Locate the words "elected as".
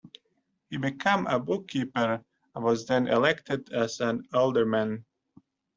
3.07-3.99